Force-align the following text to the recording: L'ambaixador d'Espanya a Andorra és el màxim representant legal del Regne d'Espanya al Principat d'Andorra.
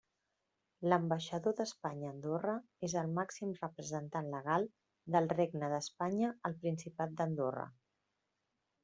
L'ambaixador 0.91 1.53
d'Espanya 1.57 2.07
a 2.11 2.13
Andorra 2.15 2.55
és 2.87 2.95
el 3.01 3.11
màxim 3.17 3.51
representant 3.59 4.31
legal 4.37 4.65
del 5.17 5.29
Regne 5.37 5.71
d'Espanya 5.75 6.33
al 6.51 6.57
Principat 6.65 7.15
d'Andorra. 7.21 7.67